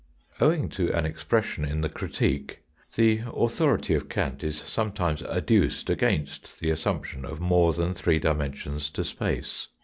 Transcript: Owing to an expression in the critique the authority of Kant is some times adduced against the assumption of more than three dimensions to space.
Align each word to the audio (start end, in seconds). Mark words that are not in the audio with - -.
Owing 0.39 0.67
to 0.69 0.91
an 0.97 1.05
expression 1.05 1.63
in 1.63 1.81
the 1.81 1.87
critique 1.87 2.63
the 2.95 3.21
authority 3.35 3.93
of 3.93 4.09
Kant 4.09 4.43
is 4.43 4.57
some 4.59 4.91
times 4.93 5.21
adduced 5.21 5.91
against 5.91 6.59
the 6.59 6.71
assumption 6.71 7.23
of 7.23 7.39
more 7.39 7.71
than 7.71 7.93
three 7.93 8.17
dimensions 8.17 8.89
to 8.89 9.03
space. 9.03 9.67